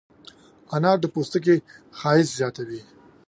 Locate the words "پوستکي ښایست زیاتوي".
1.13-2.81